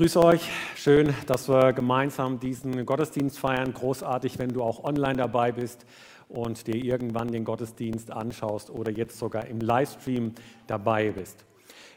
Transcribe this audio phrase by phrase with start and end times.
[0.00, 0.48] grüße euch.
[0.76, 3.74] Schön, dass wir gemeinsam diesen Gottesdienst feiern.
[3.74, 5.84] Großartig, wenn du auch online dabei bist
[6.30, 10.32] und dir irgendwann den Gottesdienst anschaust oder jetzt sogar im Livestream
[10.66, 11.44] dabei bist.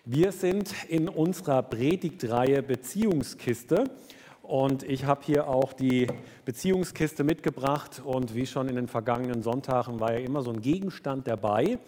[0.04, 3.86] Wir sind in unserer Predigtreihe Beziehungskiste
[4.54, 6.06] und ich habe hier auch die
[6.46, 8.04] Beziehungskiste mitgebracht.
[8.06, 11.80] Und wie schon in den vergangenen Sonntagen war ja immer so ein Gegenstand dabei,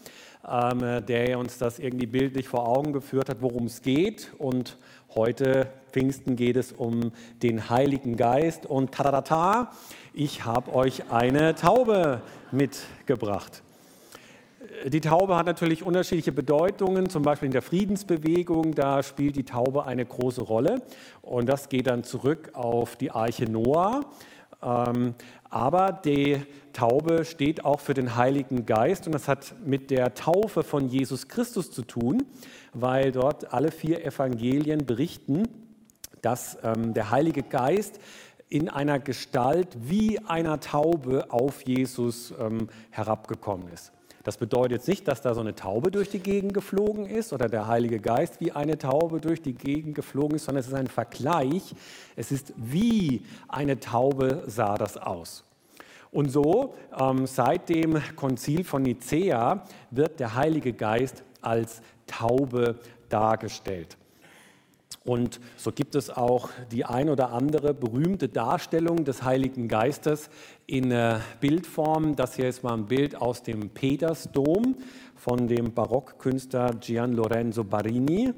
[0.49, 4.31] ähm, der uns das irgendwie bildlich vor Augen geführt hat, worum es geht.
[4.39, 4.79] Und
[5.13, 7.11] Heute, Pfingsten, geht es um
[7.43, 8.65] den Heiligen Geist.
[8.65, 9.71] Und tadadata,
[10.11, 12.21] ich habe euch eine Taube
[12.51, 13.61] mitgebracht.
[14.85, 19.85] Die Taube hat natürlich unterschiedliche Bedeutungen, zum Beispiel in der Friedensbewegung, da spielt die Taube
[19.85, 20.81] eine große Rolle
[21.21, 24.01] und das geht dann zurück auf die Arche Noah.
[24.61, 25.15] Ähm,
[25.49, 26.41] aber die
[26.73, 31.27] Taube steht auch für den Heiligen Geist und das hat mit der Taufe von Jesus
[31.27, 32.25] Christus zu tun
[32.75, 35.47] weil dort alle vier Evangelien berichten,
[36.21, 37.99] dass ähm, der Heilige Geist
[38.49, 43.91] in einer Gestalt wie einer Taube auf Jesus ähm, herabgekommen ist.
[44.25, 47.47] Das bedeutet jetzt nicht, dass da so eine Taube durch die Gegend geflogen ist oder
[47.47, 50.87] der Heilige Geist wie eine Taube durch die Gegend geflogen ist, sondern es ist ein
[50.87, 51.75] Vergleich.
[52.15, 55.43] Es ist wie eine Taube sah das aus.
[56.11, 62.79] Und so, ähm, seit dem Konzil von Nicea wird der Heilige Geist als Taube
[63.09, 63.95] dargestellt.
[65.03, 70.29] Und so gibt es auch die ein oder andere berühmte Darstellung des Heiligen Geistes
[70.65, 72.15] in äh, Bildform.
[72.15, 74.75] Das hier ist mal ein Bild aus dem Petersdom
[75.15, 78.33] von dem Barockkünstler Gian Lorenzo Barini.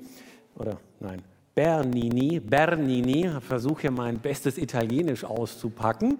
[0.56, 1.22] Oder nein,
[1.56, 2.40] Bernini.
[2.40, 3.28] Bernini.
[3.28, 6.20] Ich versuche hier mein bestes Italienisch auszupacken.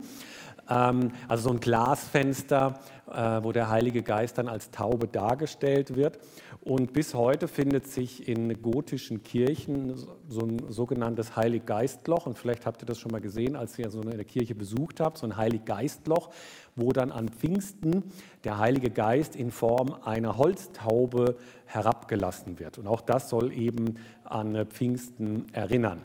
[0.70, 2.80] Ähm, also so ein Glasfenster,
[3.12, 6.20] äh, wo der Heilige Geist dann als Taube dargestellt wird.
[6.68, 9.96] Und bis heute findet sich in gotischen Kirchen
[10.28, 12.26] so ein sogenanntes Heiliggeistloch.
[12.26, 15.18] Und vielleicht habt ihr das schon mal gesehen, als ihr so eine Kirche besucht habt,
[15.18, 16.30] so ein Heiliggeistloch,
[16.76, 18.04] wo dann an Pfingsten
[18.44, 21.38] der Heilige Geist in Form einer Holztaube
[21.68, 22.80] herabgelassen wird.
[22.80, 26.02] Und auch das soll eben an Pfingsten erinnern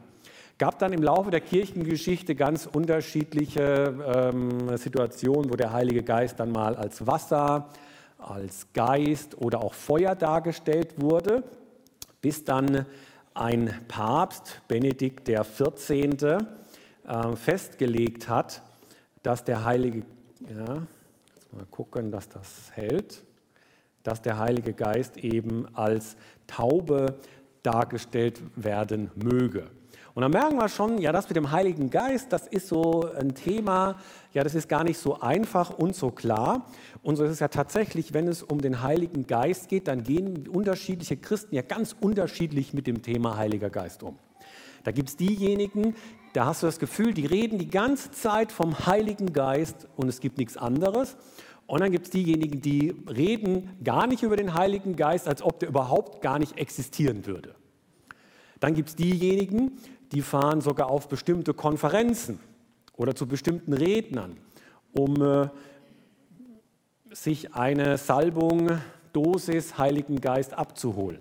[0.59, 3.97] gab dann im Laufe der Kirchengeschichte ganz unterschiedliche
[4.33, 7.69] ähm, Situationen, wo der Heilige Geist dann mal als Wasser,
[8.29, 11.43] als Geist oder auch Feuer dargestellt wurde,
[12.21, 12.87] bis dann
[13.35, 16.39] ein Papst, Benedikt XIV.,
[17.05, 18.63] äh, festgelegt hat,
[19.23, 20.05] dass der Heilige,
[20.49, 20.87] ja,
[21.53, 23.23] mal gucken, dass das hält,
[24.03, 26.17] dass der Heilige Geist eben als
[26.47, 27.19] Taube
[27.63, 29.71] dargestellt werden möge.
[30.15, 33.35] Und dann merken wir schon, ja, das mit dem Heiligen Geist, das ist so ein
[33.35, 33.97] Thema,
[34.35, 36.67] ja, das ist gar nicht so einfach und so klar.
[37.03, 40.49] Und so ist es ja tatsächlich, wenn es um den Heiligen Geist geht, dann gehen
[40.49, 44.19] unterschiedliche Christen ja ganz unterschiedlich mit dem Thema Heiliger Geist um.
[44.85, 45.95] Da gibt es diejenigen,
[46.35, 50.21] da hast du das Gefühl, die reden die ganze Zeit vom Heiligen Geist und es
[50.21, 51.17] gibt nichts anderes.
[51.67, 55.61] Und dann gibt es diejenigen, die reden gar nicht über den Heiligen Geist, als ob
[55.61, 57.55] der überhaupt gar nicht existieren würde.
[58.61, 59.73] Dann gibt es diejenigen,
[60.13, 62.39] die fahren sogar auf bestimmte Konferenzen
[62.97, 64.37] oder zu bestimmten Rednern,
[64.93, 65.49] um äh,
[67.11, 68.79] sich eine Salbung,
[69.13, 71.21] Dosis Heiligen Geist abzuholen.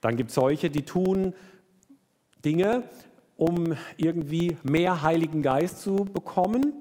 [0.00, 1.34] Dann gibt es solche, die tun
[2.44, 2.84] Dinge,
[3.36, 6.72] um irgendwie mehr Heiligen Geist zu bekommen.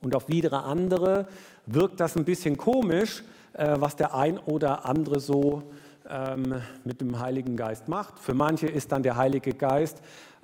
[0.00, 1.26] Und auf wieder andere
[1.66, 5.64] wirkt das ein bisschen komisch, äh, was der ein oder andere so
[6.08, 8.18] ähm, mit dem Heiligen Geist macht.
[8.18, 10.02] Für manche ist dann der Heilige Geist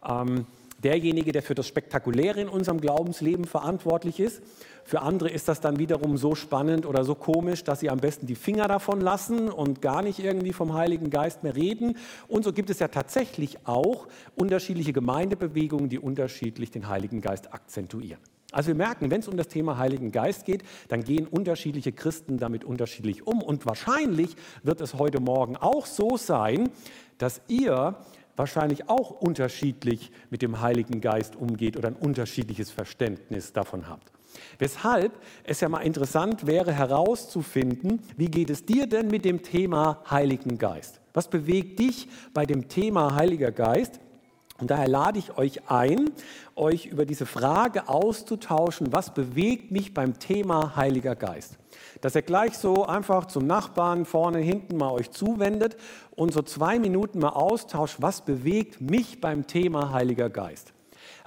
[0.08, 0.46] ähm,
[0.82, 4.42] derjenige, der für das Spektakuläre in unserem Glaubensleben verantwortlich ist.
[4.84, 8.26] Für andere ist das dann wiederum so spannend oder so komisch, dass sie am besten
[8.26, 11.96] die Finger davon lassen und gar nicht irgendwie vom Heiligen Geist mehr reden.
[12.26, 18.20] Und so gibt es ja tatsächlich auch unterschiedliche Gemeindebewegungen, die unterschiedlich den Heiligen Geist akzentuieren.
[18.52, 22.38] Also wir merken, wenn es um das Thema Heiligen Geist geht, dann gehen unterschiedliche Christen
[22.38, 23.42] damit unterschiedlich um.
[23.42, 26.70] Und wahrscheinlich wird es heute Morgen auch so sein,
[27.18, 27.96] dass ihr
[28.36, 34.10] wahrscheinlich auch unterschiedlich mit dem Heiligen Geist umgeht oder ein unterschiedliches Verständnis davon habt.
[34.58, 35.12] Weshalb
[35.44, 40.58] es ja mal interessant wäre herauszufinden, wie geht es dir denn mit dem Thema Heiligen
[40.58, 41.00] Geist?
[41.12, 44.00] Was bewegt dich bei dem Thema Heiliger Geist?
[44.60, 46.10] Und daher lade ich euch ein,
[46.54, 51.58] euch über diese Frage auszutauschen, was bewegt mich beim Thema Heiliger Geist.
[52.02, 55.76] Dass ihr gleich so einfach zum Nachbarn vorne, hinten mal euch zuwendet
[56.14, 60.72] und so zwei Minuten mal austauscht, was bewegt mich beim Thema Heiliger Geist.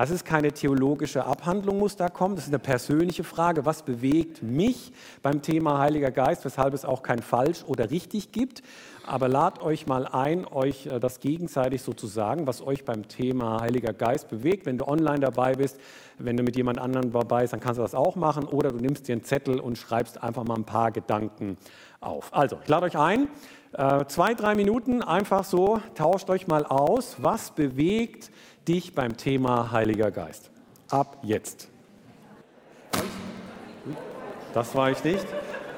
[0.04, 2.36] Das ist keine theologische Abhandlung, muss da kommen.
[2.36, 3.66] Das ist eine persönliche Frage.
[3.66, 4.92] Was bewegt mich
[5.22, 8.64] beim Thema Heiliger Geist, weshalb es auch kein falsch oder richtig gibt?
[9.08, 13.08] Aber lad euch mal ein, euch äh, das gegenseitig so zu sagen, was euch beim
[13.08, 14.66] Thema Heiliger Geist bewegt.
[14.66, 15.80] Wenn du online dabei bist,
[16.18, 18.44] wenn du mit jemand anderem dabei bist, dann kannst du das auch machen.
[18.44, 21.56] Oder du nimmst dir einen Zettel und schreibst einfach mal ein paar Gedanken
[22.02, 22.28] auf.
[22.34, 23.30] Also, ich lade euch ein.
[23.72, 27.16] Äh, zwei, drei Minuten einfach so, tauscht euch mal aus.
[27.20, 28.32] Was bewegt
[28.68, 30.50] dich beim Thema Heiliger Geist?
[30.90, 31.70] Ab jetzt.
[34.54, 35.26] Das war ich nicht.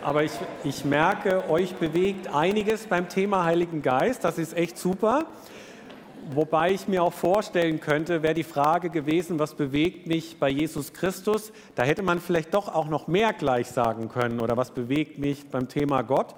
[0.03, 0.33] Aber ich,
[0.63, 4.23] ich merke, euch bewegt einiges beim Thema Heiligen Geist.
[4.23, 5.25] Das ist echt super.
[6.31, 10.91] Wobei ich mir auch vorstellen könnte, wäre die Frage gewesen, was bewegt mich bei Jesus
[10.91, 11.51] Christus?
[11.75, 15.49] Da hätte man vielleicht doch auch noch mehr gleich sagen können oder was bewegt mich
[15.49, 16.35] beim Thema Gott.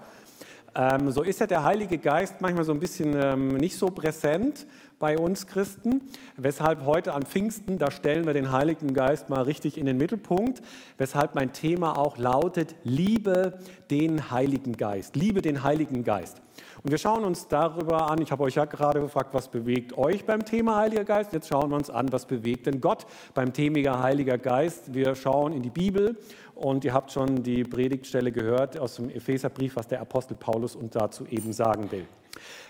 [0.78, 4.68] Ähm, so ist ja der Heilige Geist manchmal so ein bisschen ähm, nicht so präsent
[5.00, 6.02] bei uns Christen,
[6.38, 10.62] weshalb heute an Pfingsten, da stellen wir den Heiligen Geist mal richtig in den Mittelpunkt,
[11.00, 13.58] weshalb mein Thema auch lautet, liebe
[13.90, 16.42] den Heiligen Geist, liebe den Heiligen Geist.
[16.84, 20.26] Und wir schauen uns darüber an, ich habe euch ja gerade gefragt, was bewegt euch
[20.26, 24.02] beim Thema Heiliger Geist, jetzt schauen wir uns an, was bewegt denn Gott beim Thema
[24.02, 24.94] Heiliger Geist.
[24.94, 26.18] Wir schauen in die Bibel
[26.56, 30.94] und ihr habt schon die Predigtstelle gehört aus dem Epheserbrief, was der Apostel Paulus uns
[30.94, 32.06] dazu eben sagen will.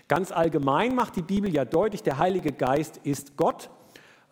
[0.08, 3.68] Ganz allgemein macht die Bibel ja deutlich, der Heilige Geist ist Gott,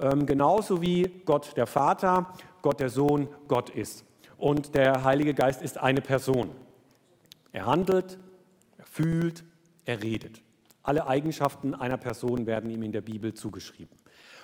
[0.00, 2.32] ähm, genauso wie Gott der Vater,
[2.62, 4.05] Gott der Sohn, Gott ist.
[4.38, 6.50] Und der Heilige Geist ist eine Person.
[7.52, 8.19] Er handelt,
[8.79, 9.44] er fühlt,
[9.86, 10.42] er redet.
[10.82, 13.96] Alle Eigenschaften einer Person werden ihm in der Bibel zugeschrieben.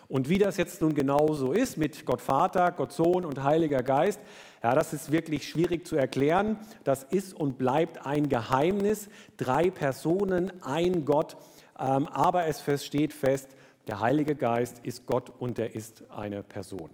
[0.09, 3.83] Und wie das jetzt nun genau so ist mit Gott Vater, Gott Sohn und Heiliger
[3.83, 4.21] Geist,
[4.63, 6.59] ja, das ist wirklich schwierig zu erklären.
[6.85, 9.09] Das ist und bleibt ein Geheimnis.
[9.37, 11.37] Drei Personen, ein Gott.
[11.79, 13.51] Ähm, aber es steht fest,
[13.87, 16.91] der Heilige Geist ist Gott und er ist eine Person.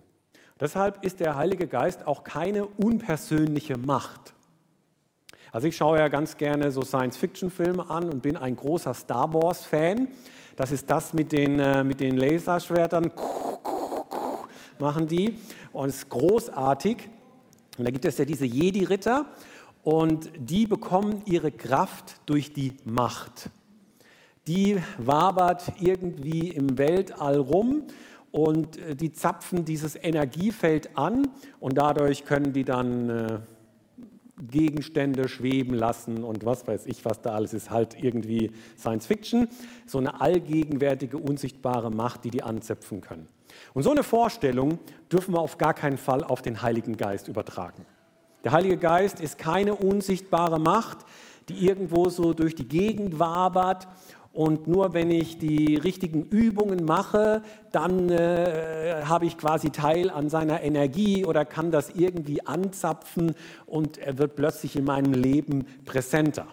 [0.61, 4.35] Deshalb ist der Heilige Geist auch keine unpersönliche Macht.
[5.51, 10.09] Also ich schaue ja ganz gerne so Science-Fiction-Filme an und bin ein großer Star Wars-Fan.
[10.57, 13.11] Das ist das mit den, äh, mit den Laserschwertern,
[14.79, 15.39] machen die.
[15.73, 17.09] Und es ist großartig.
[17.79, 19.27] Und da gibt es ja diese Jedi-Ritter
[19.85, 23.51] und die bekommen ihre Kraft durch die Macht.
[24.47, 27.85] Die wabert irgendwie im Weltall rum
[28.33, 31.29] und äh, die zapfen dieses Energiefeld an
[31.61, 33.39] und dadurch können die dann äh,
[34.51, 39.49] Gegenstände schweben lassen und was weiß ich, was da alles ist, halt irgendwie Science Fiction,
[39.87, 43.29] so eine allgegenwärtige, unsichtbare Macht, die die anzapfen können.
[43.75, 44.79] Und so eine Vorstellung
[45.11, 47.85] dürfen wir auf gar keinen Fall auf den Heiligen Geist übertragen.
[48.45, 50.99] Der Heilige Geist ist keine unsichtbare Macht,
[51.49, 53.89] die irgendwo so durch die Gegend wabert
[54.39, 57.43] und nur wenn ich die richtigen Übungen mache,
[57.73, 63.35] dann äh, habe ich quasi Teil an seiner Energie oder kann das irgendwie anzapfen
[63.67, 66.47] und er wird plötzlich in meinem Leben präsenter.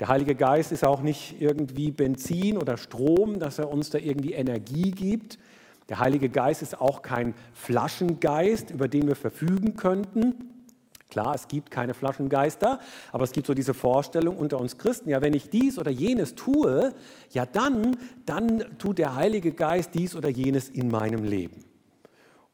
[0.00, 4.32] Der Heilige Geist ist auch nicht irgendwie Benzin oder Strom, dass er uns da irgendwie
[4.32, 5.38] Energie gibt,
[5.90, 10.49] der Heilige Geist ist auch kein Flaschengeist, über den wir verfügen könnten.
[11.10, 12.78] Klar, es gibt keine Flaschengeister,
[13.12, 16.36] aber es gibt so diese Vorstellung unter uns Christen, ja, wenn ich dies oder jenes
[16.36, 16.94] tue,
[17.30, 17.96] ja dann,
[18.26, 21.64] dann tut der Heilige Geist dies oder jenes in meinem Leben.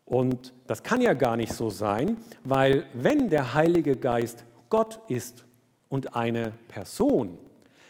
[0.06, 5.44] Und das kann ja gar nicht so sein, weil wenn der Heilige Geist Gott ist
[5.88, 7.38] und eine Person,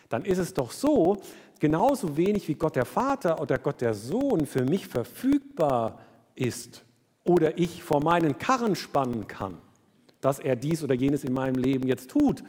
[0.09, 1.19] dann ist es doch so,
[1.61, 6.01] genauso wenig wie Gott der Vater oder Gott der Sohn für mich verfügbar
[6.35, 6.85] ist
[7.25, 9.59] oder ich vor meinen Karren spannen kann,
[10.27, 12.43] dass er dies oder jenes in meinem Leben jetzt tut,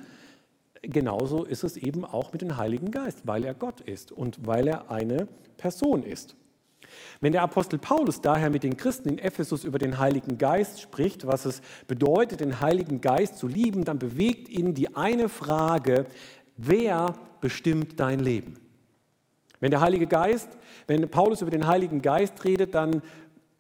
[0.81, 4.67] genauso ist es eben auch mit dem Heiligen Geist, weil er Gott ist und weil
[4.67, 6.35] er eine Person ist.
[7.21, 11.27] Wenn der Apostel Paulus daher mit den Christen in Ephesus über den Heiligen Geist spricht,
[11.27, 16.07] was es bedeutet, den Heiligen Geist zu lieben, dann bewegt ihn die eine Frage,
[16.55, 18.55] wer bestimmt dein Leben?
[19.59, 20.49] Wenn der Heilige Geist,
[20.87, 23.03] wenn Paulus über den Heiligen Geist redet, dann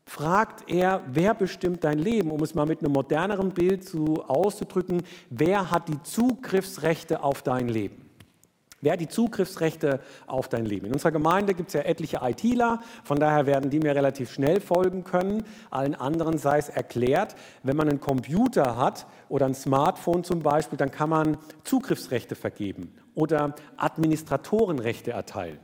[0.07, 5.03] fragt er, wer bestimmt dein Leben, um es mal mit einem moderneren Bild zu, auszudrücken,
[5.29, 8.09] wer hat die Zugriffsrechte auf dein Leben?
[8.79, 10.85] Wer hat die Zugriffsrechte auf dein Leben?
[10.85, 14.61] In unserer Gemeinde gibt es ja etliche ITler, von daher werden die mir relativ schnell
[14.61, 15.43] folgen können.
[15.71, 20.77] Allen anderen sei es erklärt, wenn man einen Computer hat oder ein Smartphone zum Beispiel,
[20.77, 25.59] dann kann man Zugriffsrechte vergeben oder Administratorenrechte erteilen.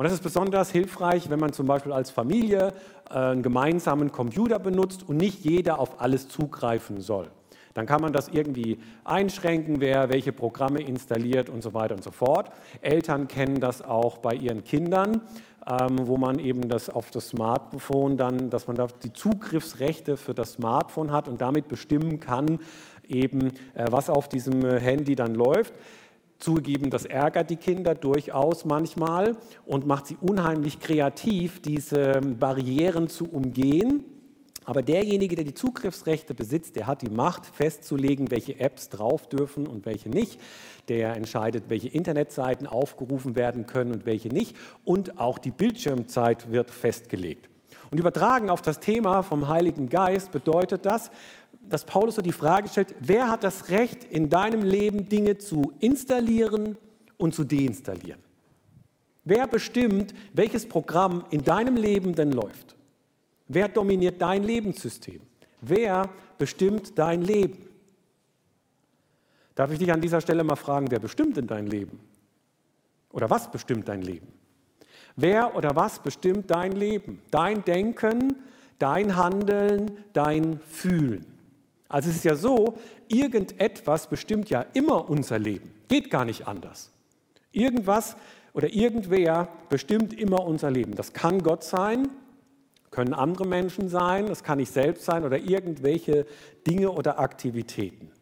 [0.00, 2.72] Und das ist besonders hilfreich, wenn man zum Beispiel als Familie
[3.10, 7.30] äh, einen gemeinsamen Computer benutzt und nicht jeder auf alles zugreifen soll.
[7.74, 12.12] Dann kann man das irgendwie einschränken, wer welche Programme installiert und so weiter und so
[12.12, 12.50] fort.
[12.80, 15.20] Eltern kennen das auch bei ihren Kindern.
[15.66, 20.32] ähm, wo man eben das auf das Smartphone dann, dass man da die Zugriffsrechte für
[20.32, 22.60] das Smartphone hat und damit bestimmen kann,
[23.06, 25.74] eben äh, was auf diesem Handy dann läuft.
[26.40, 33.30] Zugegeben, das ärgert die Kinder durchaus manchmal und macht sie unheimlich kreativ, diese Barrieren zu
[33.30, 34.04] umgehen.
[34.64, 39.66] Aber derjenige, der die Zugriffsrechte besitzt, der hat die Macht festzulegen, welche Apps drauf dürfen
[39.66, 40.40] und welche nicht.
[40.88, 44.56] Der entscheidet, welche Internetseiten aufgerufen werden können und welche nicht.
[44.84, 47.48] Und auch die Bildschirmzeit wird festgelegt.
[47.90, 51.10] Und übertragen auf das Thema vom Heiligen Geist bedeutet das,
[51.68, 55.72] dass Paulus so die Frage stellt, wer hat das Recht, in deinem Leben Dinge zu
[55.78, 56.76] installieren
[57.16, 58.20] und zu deinstallieren?
[59.24, 62.76] Wer bestimmt, welches Programm in deinem Leben denn läuft?
[63.48, 65.20] Wer dominiert dein Lebenssystem?
[65.60, 67.58] Wer bestimmt dein Leben?
[69.54, 72.00] Darf ich dich an dieser Stelle mal fragen, wer bestimmt in dein Leben?
[73.12, 74.28] Oder was bestimmt dein Leben?
[75.16, 77.20] Wer oder was bestimmt dein Leben?
[77.30, 78.36] Dein Denken,
[78.78, 81.26] dein Handeln, dein Fühlen.
[81.90, 82.78] Also es ist ja so,
[83.08, 85.74] irgendetwas bestimmt ja immer unser Leben.
[85.88, 86.92] Geht gar nicht anders.
[87.50, 88.16] Irgendwas
[88.52, 90.94] oder irgendwer bestimmt immer unser Leben.
[90.94, 92.08] Das kann Gott sein,
[92.92, 96.26] können andere Menschen sein, das kann ich selbst sein oder irgendwelche
[96.64, 98.12] Dinge oder Aktivitäten.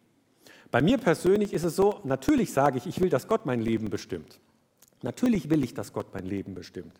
[0.71, 3.91] Bei mir persönlich ist es so, natürlich sage ich, ich will, dass Gott mein Leben
[3.91, 4.39] bestimmt.
[5.03, 6.99] Natürlich will ich, dass Gott mein Leben bestimmt.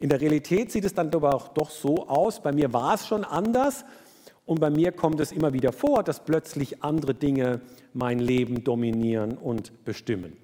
[0.00, 3.06] In der Realität sieht es dann aber auch doch so aus, bei mir war es
[3.06, 3.84] schon anders,
[4.46, 7.60] und bei mir kommt es immer wieder vor, dass plötzlich andere Dinge
[7.92, 10.36] mein Leben dominieren und bestimmen.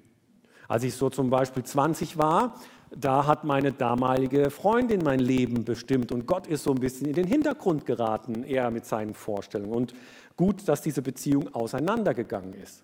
[0.67, 2.55] Als ich so zum Beispiel 20 war,
[2.95, 7.13] da hat meine damalige Freundin mein Leben bestimmt und Gott ist so ein bisschen in
[7.13, 9.73] den Hintergrund geraten, eher mit seinen Vorstellungen.
[9.73, 9.93] Und
[10.35, 12.83] gut, dass diese Beziehung auseinandergegangen ist.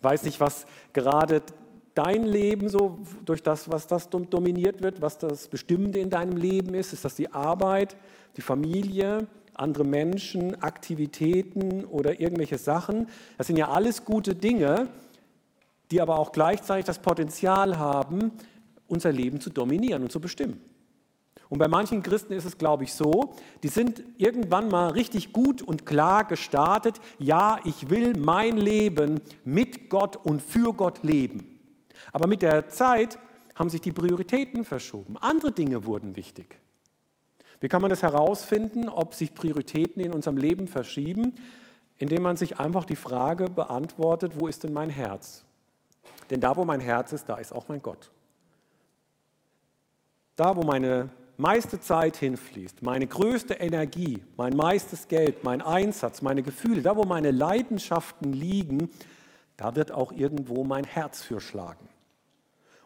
[0.00, 1.42] Weiß nicht, was gerade
[1.94, 6.74] dein Leben so durch das, was das dominiert wird, was das Bestimmende in deinem Leben
[6.74, 6.92] ist.
[6.92, 7.96] Ist das die Arbeit,
[8.36, 9.26] die Familie,
[9.62, 13.08] andere Menschen, Aktivitäten oder irgendwelche Sachen.
[13.38, 14.88] Das sind ja alles gute Dinge,
[15.90, 18.32] die aber auch gleichzeitig das Potenzial haben,
[18.88, 20.60] unser Leben zu dominieren und zu bestimmen.
[21.48, 25.60] Und bei manchen Christen ist es, glaube ich, so, die sind irgendwann mal richtig gut
[25.60, 31.60] und klar gestartet, ja, ich will mein Leben mit Gott und für Gott leben.
[32.10, 33.18] Aber mit der Zeit
[33.54, 35.18] haben sich die Prioritäten verschoben.
[35.18, 36.58] Andere Dinge wurden wichtig.
[37.62, 41.36] Wie kann man das herausfinden, ob sich Prioritäten in unserem Leben verschieben?
[41.96, 45.44] Indem man sich einfach die Frage beantwortet, wo ist denn mein Herz?
[46.28, 48.10] Denn da, wo mein Herz ist, da ist auch mein Gott.
[50.34, 56.42] Da, wo meine meiste Zeit hinfließt, meine größte Energie, mein meistes Geld, mein Einsatz, meine
[56.42, 58.90] Gefühle, da, wo meine Leidenschaften liegen,
[59.56, 61.88] da wird auch irgendwo mein Herz für schlagen.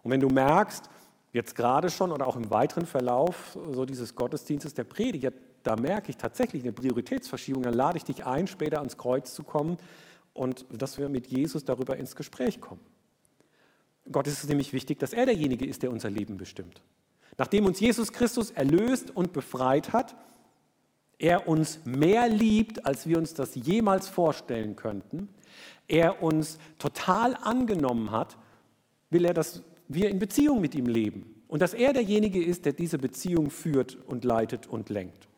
[0.02, 0.90] Und wenn du merkst,
[1.37, 6.11] jetzt gerade schon oder auch im weiteren Verlauf so dieses Gottesdienstes der Predigt, da merke
[6.11, 7.62] ich tatsächlich eine Prioritätsverschiebung.
[7.62, 9.76] Dann lade ich dich ein, später ans Kreuz zu kommen
[10.33, 12.81] und dass wir mit Jesus darüber ins Gespräch kommen.
[14.11, 16.83] Gott ist es nämlich wichtig, dass er derjenige ist, der unser Leben bestimmt.
[17.38, 20.16] Nachdem uns Jesus Christus erlöst und befreit hat,
[21.19, 25.28] er uns mehr liebt, als wir uns das jemals vorstellen könnten,
[25.88, 28.37] er uns total angenommen hat,
[29.11, 32.73] will er, dass wir in Beziehung mit ihm leben und dass er derjenige ist, der
[32.73, 35.28] diese Beziehung führt und leitet und lenkt.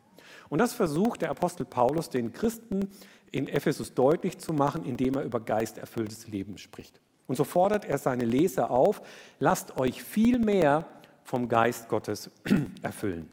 [0.49, 2.89] Und das versucht der Apostel Paulus den Christen
[3.31, 7.01] in Ephesus deutlich zu machen, indem er über geisterfülltes Leben spricht.
[7.27, 9.03] Und so fordert er seine Leser auf,
[9.39, 10.87] lasst euch viel mehr
[11.25, 12.31] vom Geist Gottes
[12.83, 13.29] erfüllen.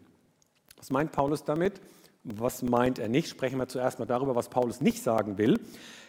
[0.77, 1.79] Was meint Paulus damit?
[2.25, 3.29] Was meint er nicht?
[3.29, 5.59] Sprechen wir zuerst mal darüber, was Paulus nicht sagen will.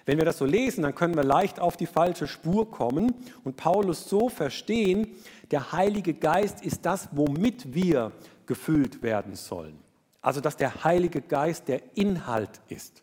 [0.07, 3.57] Wenn wir das so lesen, dann können wir leicht auf die falsche Spur kommen und
[3.57, 5.09] Paulus so verstehen,
[5.51, 8.13] der Heilige Geist ist das, womit wir
[8.47, 9.79] gefüllt werden sollen.
[10.23, 13.03] Also dass der Heilige Geist der Inhalt ist.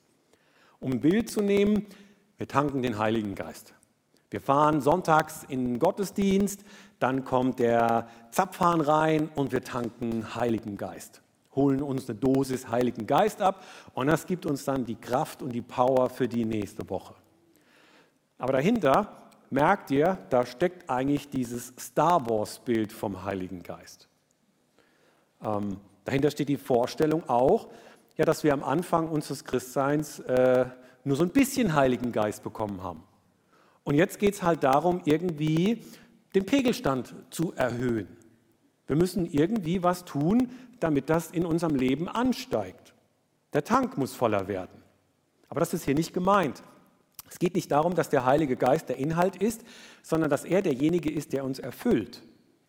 [0.80, 1.86] Um ein Bild zu nehmen,
[2.38, 3.74] wir tanken den Heiligen Geist.
[4.30, 6.64] Wir fahren sonntags in den Gottesdienst,
[7.00, 11.23] dann kommt der Zapfhahn rein und wir tanken Heiligen Geist
[11.56, 15.52] holen uns eine Dosis Heiligen Geist ab und das gibt uns dann die Kraft und
[15.52, 17.16] die Power für die nächste Woche.
[18.38, 24.08] Aber dahinter merkt ihr, da steckt eigentlich dieses Star Wars-Bild vom Heiligen Geist.
[25.44, 27.70] Ähm, dahinter steht die Vorstellung auch,
[28.18, 30.66] ja, dass wir am Anfang unseres Christseins äh,
[31.04, 33.04] nur so ein bisschen Heiligen Geist bekommen haben.
[33.84, 35.84] Und jetzt geht es halt darum, irgendwie
[36.36, 38.08] den Pegelstand zu erhöhen.
[38.88, 40.50] Wir müssen irgendwie was tun,
[40.84, 42.94] damit das in unserem Leben ansteigt.
[43.54, 44.84] Der Tank muss voller werden.
[45.48, 46.62] Aber das ist hier nicht gemeint.
[47.30, 49.63] Es geht nicht darum, dass der Heilige Geist der Inhalt ist,
[50.02, 52.22] sondern dass er derjenige ist, der uns erfüllt.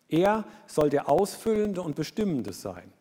[0.07, 2.91] Er soll der Ausfüllende und Bestimmende sein.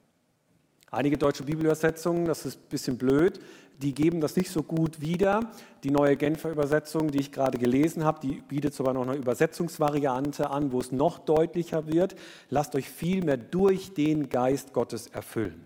[0.91, 3.41] Einige deutsche Bibelübersetzungen, das ist ein bisschen blöd,
[3.83, 5.51] die geben das nicht so gut wieder.
[5.83, 10.51] Die neue Genfer Übersetzung, die ich gerade gelesen habe, die bietet sogar noch eine Übersetzungsvariante
[10.51, 12.15] an, wo es noch deutlicher wird.
[12.51, 15.65] Lasst euch vielmehr durch den Geist Gottes erfüllen.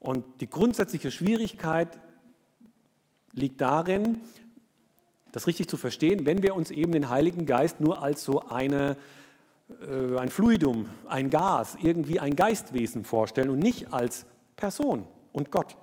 [0.00, 1.98] Und die grundsätzliche Schwierigkeit
[3.32, 4.20] liegt darin,
[5.32, 8.96] das richtig zu verstehen, wenn wir uns eben den Heiligen Geist nur als so eine
[9.68, 15.76] äh, ein Fluidum, ein Gas, irgendwie ein Geistwesen vorstellen und nicht als Person und Gott.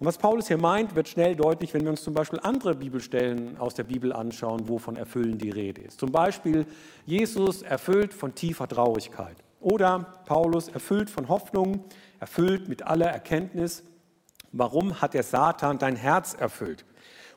[0.00, 3.58] Und was Paulus hier meint, wird schnell deutlich, wenn wir uns zum Beispiel andere Bibelstellen
[3.58, 6.00] aus der Bibel anschauen, wo von Erfüllen die Rede ist.
[6.00, 6.64] Zum Beispiel
[7.04, 11.84] Jesus erfüllt von tiefer Traurigkeit oder Paulus erfüllt von Hoffnung,
[12.18, 13.82] erfüllt mit aller Erkenntnis.
[14.52, 16.86] Warum hat der Satan dein Herz erfüllt?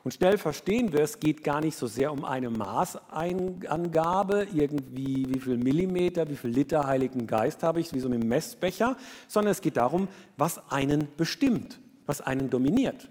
[0.02, 5.40] Und schnell verstehen wir, es geht gar nicht so sehr um eine Maßangabe, irgendwie wie
[5.40, 8.96] viel Millimeter, wie viel Liter Heiligen Geist habe ich, wie so mit einem Messbecher,
[9.28, 13.08] sondern es geht darum, was einen bestimmt, was einen dominiert.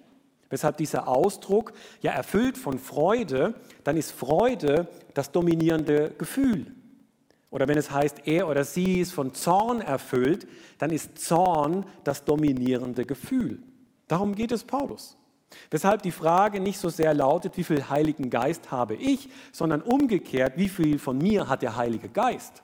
[0.50, 6.68] Weshalb dieser Ausdruck, ja erfüllt von Freude, dann ist Freude das dominierende Gefühl.
[7.50, 10.48] Oder wenn es heißt, er oder sie ist von Zorn erfüllt,
[10.78, 13.62] dann ist Zorn das dominierende Gefühl.
[14.08, 15.18] Darum geht es Paulus.
[15.70, 20.54] Weshalb die Frage nicht so sehr lautet, wie viel Heiligen Geist habe ich, sondern umgekehrt,
[20.58, 22.64] wie viel von mir hat der Heilige Geist?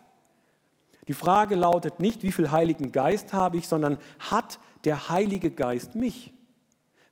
[1.07, 5.95] Die Frage lautet nicht, wie viel Heiligen Geist habe ich, sondern hat der Heilige Geist
[5.95, 6.33] mich?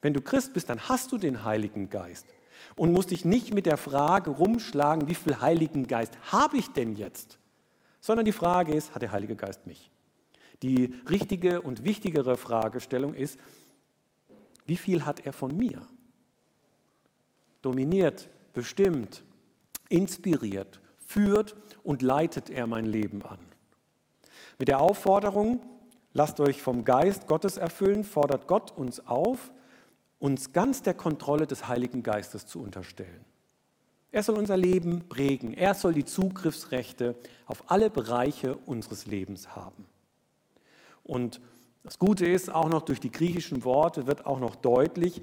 [0.02, 2.28] Wenn du Christ bist, dann hast du den Heiligen Geist
[2.76, 6.96] und musst dich nicht mit der Frage rumschlagen, wie viel Heiligen Geist habe ich denn
[6.96, 7.40] jetzt,
[8.00, 9.90] sondern die Frage ist, hat der Heilige Geist mich?
[10.62, 13.40] Die richtige und wichtigere Fragestellung ist,
[14.66, 15.88] wie viel hat er von mir?
[17.62, 19.24] Dominiert, bestimmt,
[19.90, 23.40] inspiriert, führt und leitet er mein Leben an.
[24.60, 25.62] Mit der Aufforderung,
[26.18, 29.52] lasst euch vom Geist Gottes erfüllen, fordert Gott uns auf,
[30.18, 33.24] uns ganz der Kontrolle des Heiligen Geistes zu unterstellen.
[34.12, 35.54] Er soll unser Leben prägen.
[35.54, 39.86] Er soll die Zugriffsrechte auf alle Bereiche unseres Lebens haben.
[41.04, 41.40] Und
[41.84, 45.22] das Gute ist, auch noch durch die griechischen Worte wird auch noch deutlich,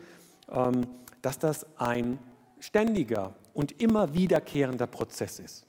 [0.48, 0.86] ähm,
[1.22, 2.20] dass das ein
[2.60, 5.66] ständiger und immer wiederkehrender Prozess ist.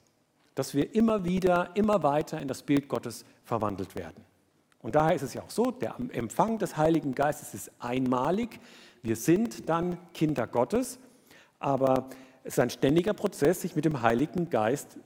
[0.54, 4.24] Dass wir immer wieder, immer weiter in das Bild Gottes verwandelt werden.
[4.86, 8.60] Und daher ist es ja auch so, der Empfang des Heiligen Geistes ist einmalig.
[9.02, 11.00] Wir sind dann Kinder Gottes,
[11.58, 12.08] aber
[12.44, 14.96] es ist ein ständiger Prozess, sich mit dem Heiligen Geist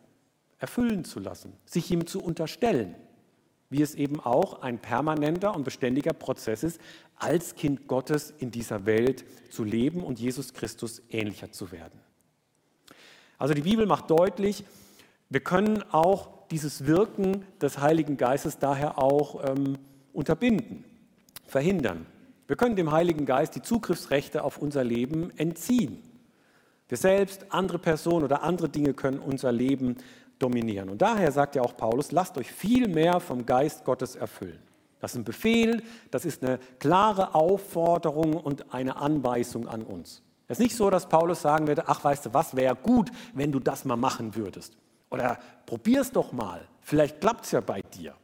[0.58, 2.94] erfüllen zu lassen, sich ihm zu unterstellen
[3.70, 6.80] wie es eben auch ein permanenter und beständiger Prozess ist,
[7.14, 12.00] als Kind Gottes in dieser Welt zu leben und Jesus Christus ähnlicher zu werden.
[13.38, 14.64] Also die Bibel macht deutlich,
[15.28, 19.78] wir können auch dieses Wirken des Heiligen Geistes daher auch ähm,
[20.12, 20.84] unterbinden,
[21.46, 22.06] verhindern.
[22.46, 26.02] Wir können dem Heiligen Geist die Zugriffsrechte auf unser Leben entziehen.
[26.88, 29.96] Wir selbst, andere Personen oder andere Dinge können unser Leben
[30.40, 30.88] dominieren.
[30.88, 34.58] Und daher sagt ja auch Paulus, lasst euch viel mehr vom Geist Gottes erfüllen.
[34.98, 40.22] Das ist ein Befehl, das ist eine klare Aufforderung und eine Anweisung an uns.
[40.48, 43.52] Es ist nicht so, dass Paulus sagen würde, ach weißt du was, wäre gut, wenn
[43.52, 44.76] du das mal machen würdest.
[45.10, 48.14] Oder probier's doch mal, vielleicht klappt es ja bei dir.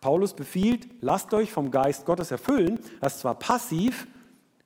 [0.00, 2.80] Paulus befiehlt, lasst euch vom Geist Gottes erfüllen.
[3.00, 4.06] Das ist zwar passiv,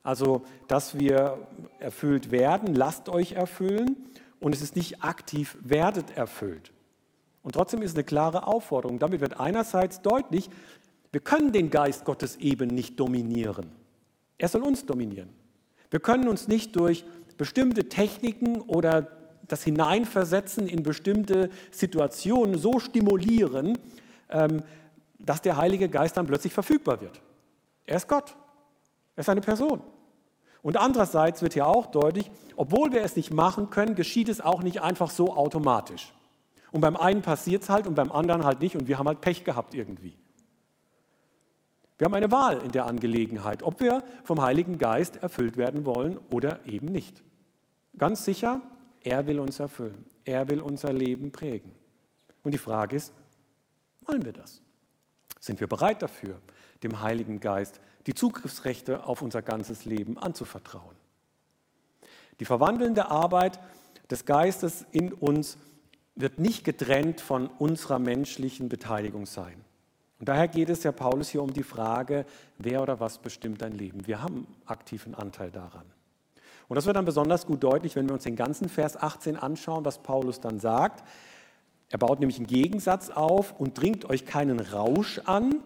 [0.01, 1.47] also dass wir
[1.79, 3.97] erfüllt werden, lasst euch erfüllen,
[4.39, 6.71] und es ist nicht aktiv werdet erfüllt.
[7.41, 8.99] Und trotzdem ist es eine klare Aufforderung.
[8.99, 10.49] Damit wird einerseits deutlich,
[11.11, 13.71] wir können den Geist Gottes eben nicht dominieren.
[14.37, 15.29] Er soll uns dominieren.
[15.89, 17.05] Wir können uns nicht durch
[17.37, 19.07] bestimmte Techniken oder
[19.47, 23.77] das Hineinversetzen in bestimmte Situationen so stimulieren,
[24.29, 24.63] ähm,
[25.19, 27.21] dass der Heilige Geist dann plötzlich verfügbar wird.
[27.85, 28.35] Er ist Gott.
[29.15, 29.81] Er ist eine Person.
[30.61, 34.63] Und andererseits wird hier auch deutlich, obwohl wir es nicht machen können, geschieht es auch
[34.63, 36.11] nicht einfach so automatisch.
[36.71, 39.21] Und beim einen passiert es halt und beim anderen halt nicht und wir haben halt
[39.21, 40.17] Pech gehabt irgendwie.
[41.97, 46.19] Wir haben eine Wahl in der Angelegenheit, ob wir vom Heiligen Geist erfüllt werden wollen
[46.31, 47.23] oder eben nicht.
[47.97, 48.59] Ganz sicher,
[49.05, 50.05] er will uns erfüllen.
[50.25, 51.71] Er will unser Leben prägen.
[52.43, 53.13] Und die Frage ist,
[54.01, 54.61] wollen wir das?
[55.39, 56.41] Sind wir bereit dafür,
[56.83, 60.95] dem Heiligen Geist die Zugriffsrechte auf unser ganzes Leben anzuvertrauen.
[62.39, 63.59] Die verwandelnde Arbeit
[64.09, 65.57] des Geistes in uns
[66.15, 69.63] wird nicht getrennt von unserer menschlichen Beteiligung sein.
[70.19, 72.25] Und daher geht es ja Paulus hier um die Frage,
[72.57, 74.07] wer oder was bestimmt dein Leben.
[74.07, 75.85] Wir haben aktiven Anteil daran.
[76.67, 79.85] Und das wird dann besonders gut deutlich, wenn wir uns den ganzen Vers 18 anschauen,
[79.85, 81.03] was Paulus dann sagt.
[81.89, 85.61] Er baut nämlich einen Gegensatz auf und dringt euch keinen Rausch an,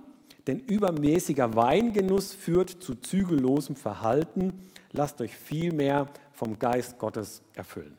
[0.48, 4.54] denn übermäßiger Weingenuss führt zu zügellosem Verhalten.
[4.92, 7.98] Lasst euch vielmehr vom Geist Gottes erfüllen.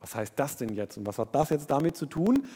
[0.00, 2.46] Was heißt das denn jetzt und was hat das jetzt damit zu tun?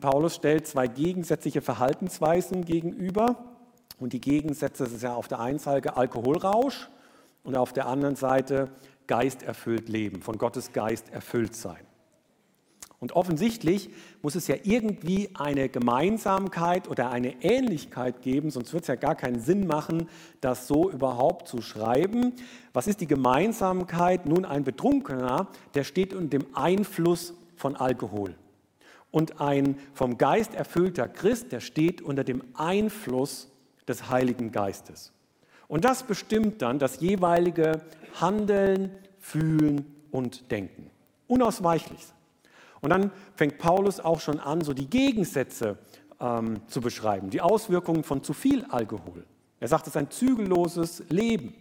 [0.00, 3.36] Paulus stellt zwei gegensätzliche Verhaltensweisen gegenüber.
[3.98, 6.88] Und die Gegensätze sind ja auf der einen Seite Alkoholrausch
[7.42, 8.70] und auf der anderen Seite
[9.08, 11.88] geisterfüllt leben, von Gottes Geist erfüllt sein.
[13.00, 13.90] Und offensichtlich
[14.22, 19.14] muss es ja irgendwie eine Gemeinsamkeit oder eine Ähnlichkeit geben, sonst wird es ja gar
[19.14, 20.08] keinen Sinn machen,
[20.40, 22.32] das so überhaupt zu schreiben.
[22.72, 24.26] Was ist die Gemeinsamkeit?
[24.26, 28.34] Nun, ein Betrunkener, der steht unter dem Einfluss von Alkohol.
[29.12, 33.48] Und ein vom Geist erfüllter Christ, der steht unter dem Einfluss
[33.86, 35.12] des Heiligen Geistes.
[35.68, 37.82] Und das bestimmt dann das jeweilige
[38.20, 40.90] Handeln, Fühlen und Denken.
[41.26, 42.06] Unausweichlich.
[42.80, 45.78] Und dann fängt Paulus auch schon an, so die Gegensätze
[46.20, 49.24] ähm, zu beschreiben, die Auswirkungen von zu viel Alkohol.
[49.60, 51.54] Er sagt, es ist ein zügelloses Leben.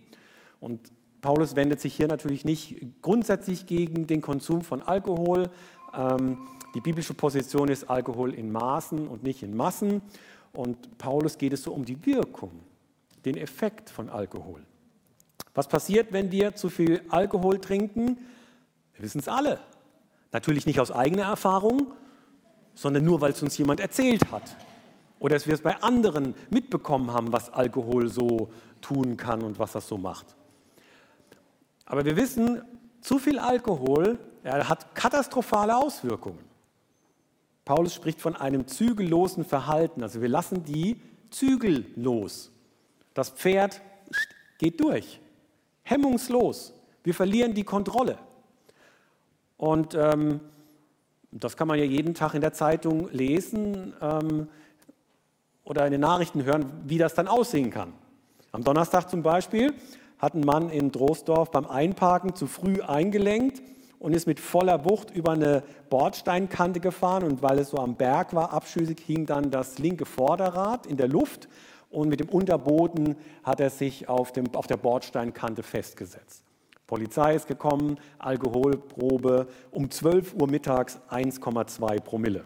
[0.60, 0.92] Und
[1.22, 5.50] Paulus wendet sich hier natürlich nicht grundsätzlich gegen den Konsum von Alkohol.
[5.94, 6.38] Ähm,
[6.76, 10.02] die biblische Position ist Alkohol in Maßen und nicht in Massen.
[10.54, 12.52] Und Paulus geht es so um die Wirkung,
[13.28, 14.62] den Effekt von Alkohol.
[15.54, 18.18] Was passiert, wenn wir zu viel Alkohol trinken?
[18.94, 19.60] Wir wissen es alle.
[20.32, 21.94] Natürlich nicht aus eigener Erfahrung,
[22.76, 24.56] sondern nur, weil es uns jemand erzählt hat.
[25.20, 28.50] Oder dass wir es bei anderen mitbekommen haben, was Alkohol so
[28.82, 30.36] tun kann und was das so macht.
[31.86, 32.62] Aber wir wissen,
[33.02, 36.40] zu viel Alkohol ja, hat katastrophale Auswirkungen.
[37.66, 40.04] Paulus spricht von einem zügellosen Verhalten.
[40.04, 42.52] Also wir lassen die Zügel los.
[43.18, 43.82] Das Pferd
[44.60, 45.20] geht durch,
[45.82, 46.72] hemmungslos.
[47.04, 48.20] Wir verlieren die Kontrolle.
[49.58, 50.40] Und ähm,
[51.32, 54.48] das kann man ja jeden Tag in der Zeitung lesen ähm,
[55.64, 57.92] oder in den Nachrichten hören, wie das dann aussehen kann.
[58.52, 59.74] Am Donnerstag zum Beispiel
[60.20, 63.64] hat ein Mann in Troisdorf beim Einparken zu früh eingelenkt
[63.98, 68.36] und ist mit voller Wucht über eine Bordsteinkante gefahren und weil es so am Berg
[68.36, 71.50] war, abschüssig hing dann das linke Vorderrad in der Luft
[71.90, 76.44] und mit dem Unterboden hat er sich auf, dem, auf der Bordsteinkante festgesetzt.
[76.86, 82.46] Polizei ist gekommen, Alkoholprobe um 12 Uhr mittags 1,2 Promille.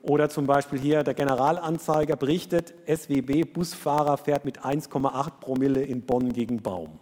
[0.00, 6.62] Oder zum Beispiel hier der Generalanzeiger berichtet, SWB-Busfahrer fährt mit 1,8 Promille in Bonn gegen
[6.62, 7.00] Baum.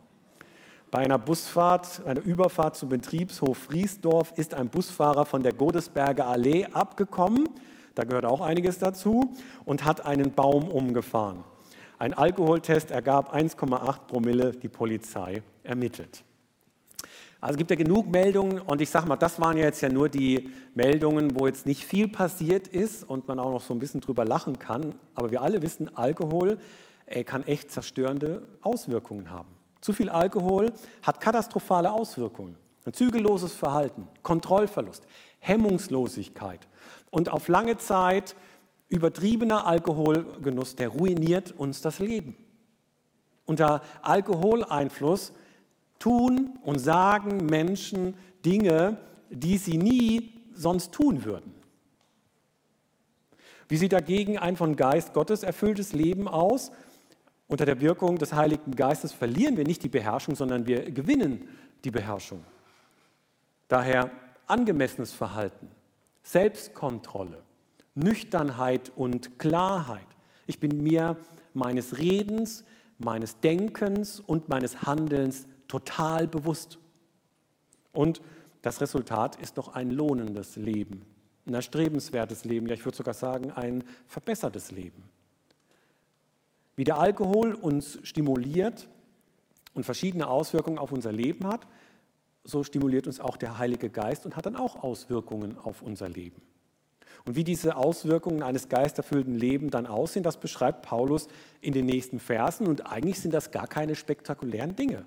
[0.90, 6.64] Bei einer Busfahrt, einer Überfahrt zum Betriebshof Friesdorf ist ein Busfahrer von der Godesberger Allee
[6.73, 7.49] abgekommen,
[7.96, 11.42] da gehört auch einiges dazu, und hat einen Baum umgefahren.
[11.98, 16.22] Ein Alkoholtest ergab 1,8 Promille, die Polizei ermittelt.
[17.40, 20.09] Also gibt ja genug Meldungen und ich sage mal, das waren ja jetzt ja nur
[20.09, 24.00] die Meldungen, wo jetzt nicht viel passiert ist und man auch noch so ein bisschen
[24.00, 24.94] drüber lachen kann.
[25.14, 26.59] Aber wir alle wissen, Alkohol
[27.06, 29.48] ey, kann echt zerstörende Auswirkungen haben.
[29.80, 32.56] Zu viel Alkohol hat katastrophale Auswirkungen.
[32.85, 35.06] Ein zügelloses Verhalten, Kontrollverlust,
[35.38, 36.66] Hemmungslosigkeit
[37.16, 38.37] und auf lange Zeit
[38.90, 42.37] übertriebener Alkoholgenuss, der ruiniert uns das Leben.
[43.46, 45.33] Unter Alkoholeinfluss
[45.98, 48.98] tun und sagen Menschen Dinge,
[49.31, 51.55] die sie nie sonst tun würden.
[53.66, 56.70] Wie sieht dagegen ein von Geist Gottes erfülltes Leben aus?
[57.48, 61.48] Unter der Wirkung des Heiligen Geistes verlieren wir nicht die Beherrschung, sondern wir gewinnen
[61.83, 62.44] die Beherrschung.
[63.68, 64.11] Daher
[64.46, 65.70] angemessenes Verhalten,
[66.26, 67.40] Selbstkontrolle,
[67.94, 70.06] Nüchternheit und Klarheit.
[70.48, 71.16] Ich bin mir
[71.54, 72.64] meines Redens,
[72.98, 76.78] meines Denkens und meines Handelns total bewusst.
[77.92, 78.20] Und
[78.62, 81.06] das Resultat ist doch ein lohnendes Leben,
[81.46, 85.04] ein erstrebenswertes Leben, ja ich würde sogar sagen ein verbessertes Leben.
[86.74, 88.88] Wie der Alkohol uns stimuliert
[89.74, 91.68] und verschiedene Auswirkungen auf unser Leben hat,
[92.46, 96.40] so stimuliert uns auch der Heilige Geist und hat dann auch Auswirkungen auf unser Leben.
[97.24, 101.26] Und wie diese Auswirkungen eines geisterfüllten Lebens dann aussehen, das beschreibt Paulus
[101.61, 102.68] in den nächsten Versen.
[102.68, 105.04] Und eigentlich sind das gar keine spektakulären Dinge.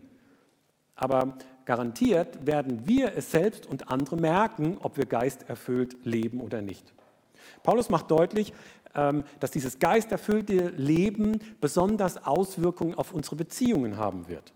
[0.95, 6.93] Aber garantiert werden wir es selbst und andere merken, ob wir geisterfüllt leben oder nicht.
[7.63, 8.53] Paulus macht deutlich,
[8.95, 14.51] ähm, dass dieses geisterfüllte Leben besonders Auswirkungen auf unsere Beziehungen haben wird.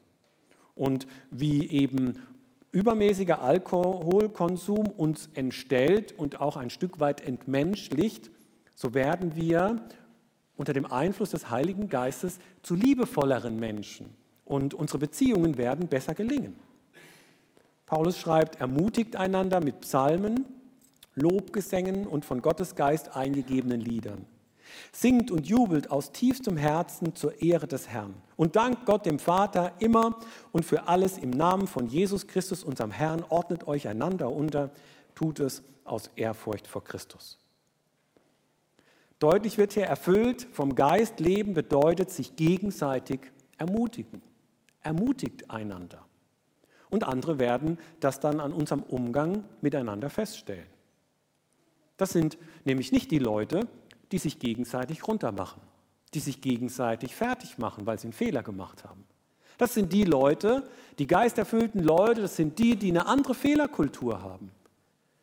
[0.76, 2.20] Und wie eben
[2.74, 8.32] übermäßiger Alkoholkonsum uns entstellt und auch ein Stück weit entmenschlicht,
[8.76, 9.82] so werden wir
[10.58, 14.10] unter dem Einfluss des Heiligen Geistes zu liebevolleren Menschen
[14.44, 16.56] und unsere Beziehungen werden besser gelingen.
[17.86, 20.46] Paulus schreibt, ermutigt einander mit Psalmen
[21.16, 24.26] Lobgesängen und von Gottes Geist eingegebenen Liedern.
[24.92, 29.74] Singt und jubelt aus tiefstem Herzen zur Ehre des Herrn und dankt Gott dem Vater
[29.80, 30.20] immer
[30.52, 34.72] und für alles im Namen von Jesus Christus, unserem Herrn, ordnet euch einander unter,
[35.16, 37.40] tut es aus Ehrfurcht vor Christus.
[39.20, 44.22] Deutlich wird hier erfüllt vom Geist leben bedeutet sich gegenseitig ermutigen.
[44.82, 46.06] Ermutigt einander.
[46.90, 50.68] Und andere werden das dann an unserem Umgang miteinander feststellen.
[51.98, 53.68] Das sind nämlich nicht die Leute,
[54.14, 55.60] die sich gegenseitig runtermachen,
[56.14, 59.04] die sich gegenseitig fertig machen, weil sie einen Fehler gemacht haben.
[59.58, 64.52] Das sind die Leute, die geisterfüllten Leute, das sind die, die eine andere Fehlerkultur haben.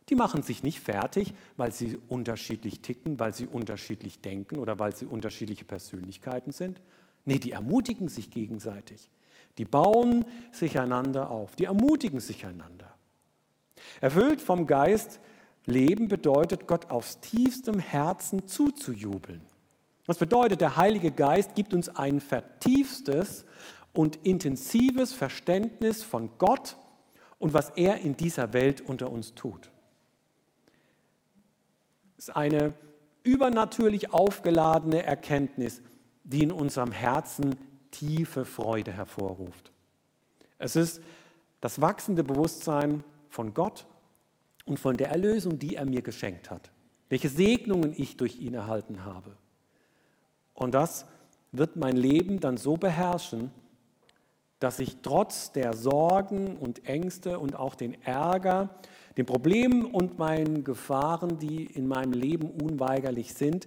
[0.09, 4.95] Die machen sich nicht fertig, weil sie unterschiedlich ticken, weil sie unterschiedlich denken oder weil
[4.97, 6.81] sie unterschiedliche Persönlichkeiten sind.
[7.25, 9.09] Nee, die ermutigen sich gegenseitig.
[9.57, 12.93] Die bauen sich einander auf, die ermutigen sich einander.
[14.01, 15.21] Erfüllt vom Geist
[15.71, 19.41] Leben bedeutet, Gott aus tiefstem Herzen zuzujubeln.
[20.07, 23.45] Das bedeutet, der Heilige Geist gibt uns ein vertiefstes
[23.93, 26.77] und intensives Verständnis von Gott
[27.39, 29.71] und was er in dieser Welt unter uns tut.
[32.19, 32.75] Es ist eine
[33.23, 35.83] übernatürlich aufgeladene Erkenntnis,
[36.25, 37.57] die in unserem Herzen
[37.91, 39.73] tiefe Freude hervorruft.
[40.59, 41.01] Es ist
[41.61, 43.87] das wachsende Bewusstsein von Gott
[44.65, 46.71] und von der Erlösung, die er mir geschenkt hat.
[47.09, 49.37] Welche Segnungen ich durch ihn erhalten habe.
[50.55, 51.07] Und das
[51.53, 53.51] wird mein Leben dann so beherrschen,
[54.61, 58.69] dass ich trotz der Sorgen und Ängste und auch den Ärger,
[59.17, 63.67] den Problemen und meinen Gefahren, die in meinem Leben unweigerlich sind,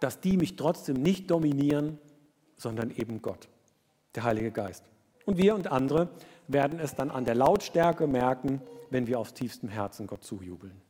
[0.00, 1.98] dass die mich trotzdem nicht dominieren,
[2.56, 3.48] sondern eben Gott,
[4.14, 4.84] der Heilige Geist.
[5.26, 6.08] Und wir und andere
[6.46, 8.60] werden es dann an der Lautstärke merken,
[8.94, 10.80] wenn wir aus tiefstem Herzen Gott zujubeln.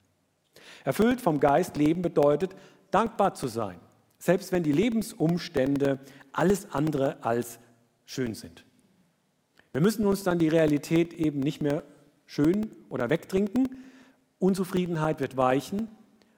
[0.85, 2.55] Erfüllt vom Geist leben bedeutet,
[2.91, 3.81] dankbar zu sein,
[4.19, 5.99] selbst wenn die Lebensumstände
[6.31, 7.59] alles andere als
[8.05, 8.65] schön sind.
[9.73, 11.83] Wir müssen uns dann die Realität eben nicht mehr
[12.27, 13.71] schön oder wegtrinken.
[14.39, 15.89] Unzufriedenheit wird weichen,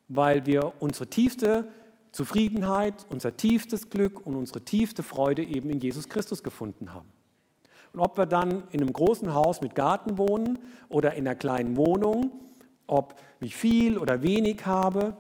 [0.06, 1.66] weil wir unsere tiefste
[2.12, 7.08] Zufriedenheit, unser tiefstes Glück und unsere tiefste Freude eben in Jesus Christus gefunden haben.
[7.96, 10.58] Und ob wir dann in einem großen Haus mit Garten wohnen
[10.90, 12.30] oder in einer kleinen Wohnung,
[12.86, 15.16] ob ich viel oder wenig habe,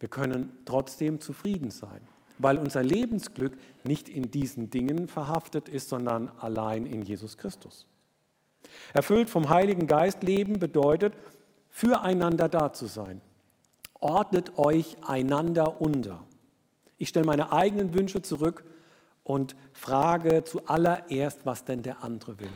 [0.00, 2.00] wir können trotzdem zufrieden sein,
[2.38, 7.86] weil unser Lebensglück nicht in diesen Dingen verhaftet ist, sondern allein in Jesus Christus.
[8.92, 11.14] Erfüllt vom Heiligen Geist leben bedeutet,
[11.70, 13.20] füreinander da zu sein.
[14.00, 16.24] Ordnet euch einander unter.
[16.98, 18.64] Ich stelle meine eigenen Wünsche zurück
[19.26, 22.50] und frage zuallererst, was denn der andere will.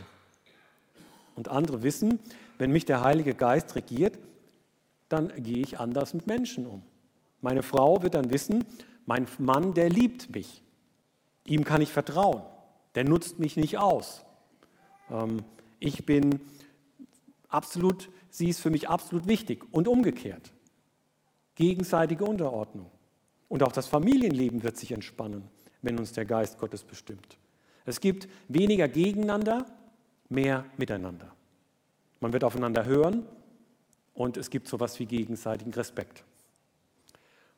[1.34, 2.20] Und andere wissen,
[2.58, 4.18] wenn mich der Heilige Geist regiert,
[5.08, 6.82] dann gehe ich anders mit Menschen um.
[7.40, 8.64] Meine Frau wird dann wissen,
[9.04, 10.62] mein Mann, der liebt mich.
[11.44, 12.42] Ihm kann ich vertrauen.
[12.94, 14.24] Der nutzt mich nicht aus.
[15.10, 15.38] Ähm,
[15.80, 16.40] ich bin
[17.48, 19.64] absolut, sie ist für mich absolut wichtig.
[19.72, 20.52] Und umgekehrt.
[21.56, 22.92] Gegenseitige Unterordnung.
[23.48, 25.50] Und auch das Familienleben wird sich entspannen
[25.82, 27.38] wenn uns der Geist Gottes bestimmt.
[27.84, 29.66] Es gibt weniger gegeneinander,
[30.28, 31.34] mehr miteinander.
[32.20, 33.26] Man wird aufeinander hören
[34.14, 36.24] und es gibt so etwas wie gegenseitigen Respekt.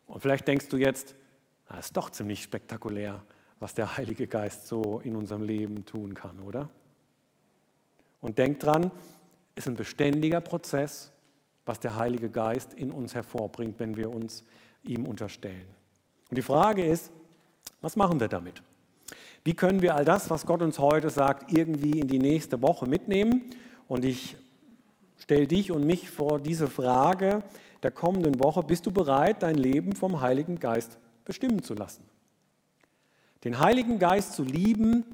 [0.07, 1.15] Und vielleicht denkst du jetzt,
[1.69, 3.25] das ist doch ziemlich spektakulär,
[3.59, 6.69] was der Heilige Geist so in unserem Leben tun kann, oder?
[8.21, 8.91] Und denk dran,
[9.55, 11.13] es ist ein beständiger Prozess,
[11.65, 14.45] was der Heilige Geist in uns hervorbringt, wenn wir uns
[14.83, 15.67] ihm unterstellen.
[16.29, 17.13] Und die Frage ist,
[17.83, 18.63] was machen wir damit?
[19.45, 22.87] Wie können wir all das, was Gott uns heute sagt, irgendwie in die nächste Woche
[22.87, 23.51] mitnehmen?
[23.89, 24.37] Und ich
[25.19, 27.43] stelle dich und mich vor diese Frage
[27.83, 28.63] der kommenden Woche.
[28.63, 32.05] Bist du bereit, dein Leben vom Heiligen Geist bestimmen zu lassen?
[33.45, 35.05] Den Heiligen Geist zu lieben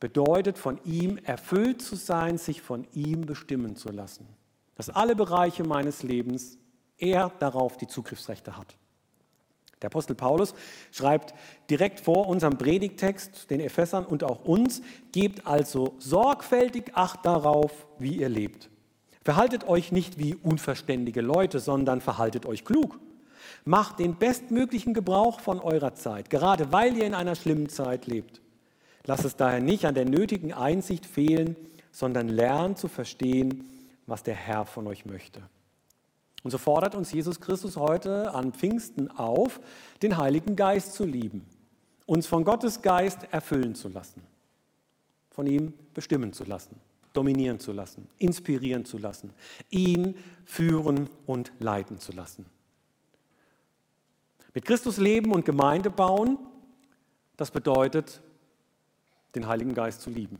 [0.00, 4.26] bedeutet, von ihm erfüllt zu sein, sich von ihm bestimmen zu lassen.
[4.74, 6.58] Dass alle Bereiche meines Lebens
[6.98, 8.76] er darauf die Zugriffsrechte hat.
[9.84, 10.54] Der Apostel Paulus
[10.92, 11.34] schreibt
[11.68, 14.80] direkt vor unserem Predigtext den Ephesern und auch uns,
[15.12, 18.70] gebt also sorgfältig Acht darauf, wie ihr lebt.
[19.22, 22.98] Verhaltet euch nicht wie unverständige Leute, sondern verhaltet euch klug.
[23.66, 28.40] Macht den bestmöglichen Gebrauch von eurer Zeit, gerade weil ihr in einer schlimmen Zeit lebt.
[29.04, 31.56] Lasst es daher nicht an der nötigen Einsicht fehlen,
[31.92, 33.68] sondern lernt zu verstehen,
[34.06, 35.42] was der Herr von euch möchte.
[36.44, 39.60] Und so fordert uns Jesus Christus heute an Pfingsten auf,
[40.02, 41.44] den Heiligen Geist zu lieben,
[42.06, 44.22] uns von Gottes Geist erfüllen zu lassen,
[45.32, 46.76] von ihm bestimmen zu lassen.
[47.14, 49.30] dominieren zu lassen, inspirieren zu lassen,
[49.70, 52.44] ihn führen und leiten zu lassen.
[54.52, 56.38] Mit Christus leben und Gemeinde bauen,
[57.36, 58.20] das bedeutet,
[59.34, 60.38] den Heiligen Geist zu lieben.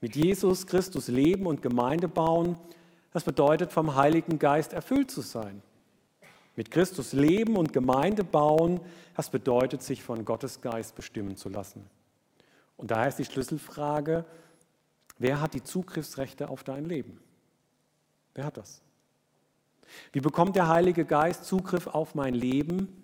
[0.00, 2.56] Mit Jesus Christus leben und Gemeinde bauen,
[3.14, 5.62] das bedeutet, vom Heiligen Geist erfüllt zu sein.
[6.56, 8.80] Mit Christus leben und Gemeinde bauen,
[9.16, 11.88] das bedeutet, sich von Gottes Geist bestimmen zu lassen.
[12.76, 14.24] Und daher ist die Schlüsselfrage,
[15.18, 17.20] wer hat die Zugriffsrechte auf dein Leben?
[18.34, 18.82] Wer hat das?
[20.10, 23.00] Wie bekommt der Heilige Geist Zugriff auf mein Leben?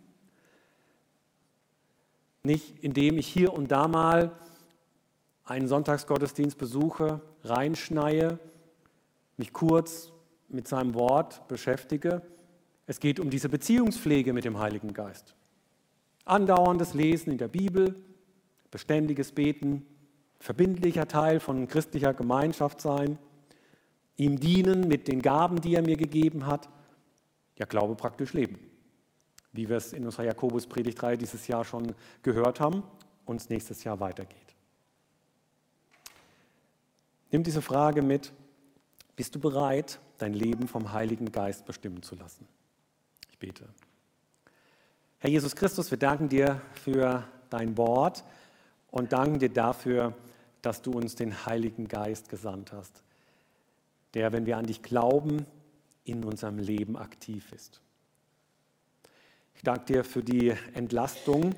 [2.42, 4.32] Nicht indem ich hier und da mal
[5.44, 8.40] einen Sonntagsgottesdienst besuche, reinschneie,
[9.40, 10.12] mich kurz
[10.48, 12.22] mit seinem Wort beschäftige.
[12.86, 15.34] Es geht um diese Beziehungspflege mit dem Heiligen Geist.
[16.24, 17.96] Andauerndes Lesen in der Bibel,
[18.70, 19.86] beständiges Beten,
[20.38, 23.18] verbindlicher Teil von christlicher Gemeinschaft sein,
[24.16, 26.68] ihm dienen mit den Gaben, die er mir gegeben hat,
[27.56, 28.58] ja Glaube praktisch leben.
[29.52, 32.82] Wie wir es in unserer Jakobus-Predigtreihe dieses Jahr schon gehört haben,
[33.24, 34.36] uns nächstes Jahr weitergeht.
[37.32, 38.32] Nimm diese Frage mit,
[39.20, 42.48] bist du bereit, dein Leben vom Heiligen Geist bestimmen zu lassen?
[43.30, 43.68] Ich bete.
[45.18, 48.24] Herr Jesus Christus, wir danken dir für dein Wort
[48.90, 50.14] und danken dir dafür,
[50.62, 53.02] dass du uns den Heiligen Geist gesandt hast,
[54.14, 55.44] der, wenn wir an dich glauben,
[56.04, 57.82] in unserem Leben aktiv ist.
[59.54, 61.54] Ich danke dir für die Entlastung,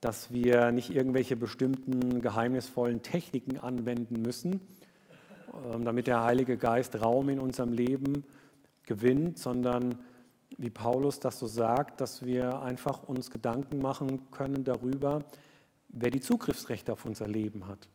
[0.00, 4.60] dass wir nicht irgendwelche bestimmten geheimnisvollen Techniken anwenden müssen,
[5.84, 8.24] damit der Heilige Geist Raum in unserem Leben
[8.84, 9.98] gewinnt, sondern
[10.58, 15.24] wie Paulus das so sagt, dass wir einfach uns Gedanken machen können darüber,
[15.88, 17.88] wer die Zugriffsrechte auf unser Leben hat,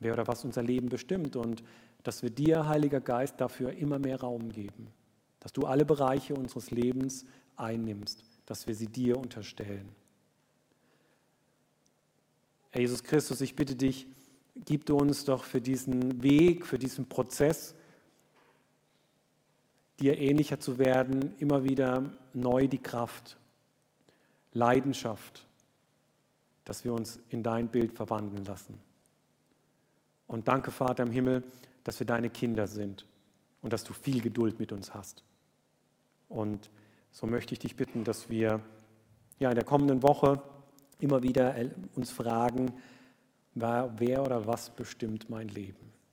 [0.00, 1.62] wer oder was unser Leben bestimmt und
[2.02, 4.88] dass wir dir, Heiliger Geist, dafür immer mehr Raum geben,
[5.40, 7.24] dass du alle Bereiche unseres Lebens
[7.56, 9.88] einnimmst, dass wir sie dir unterstellen.
[12.70, 14.06] Herr Jesus Christus, ich bitte dich,
[14.54, 17.74] gib du uns doch für diesen Weg, für diesen Prozess,
[20.00, 23.36] dir ähnlicher zu werden, immer wieder neu die Kraft,
[24.52, 25.46] Leidenschaft,
[26.64, 28.78] dass wir uns in dein Bild verwandeln lassen.
[30.26, 31.44] Und danke, Vater im Himmel,
[31.84, 33.06] dass wir deine Kinder sind
[33.62, 35.22] und dass du viel Geduld mit uns hast.
[36.28, 36.70] Und
[37.12, 38.60] so möchte ich dich bitten, dass wir
[39.38, 40.42] ja, in der kommenden Woche
[40.98, 41.54] immer wieder
[41.94, 42.72] uns fragen,
[43.98, 45.93] wer oder was bestimmt mein Leben?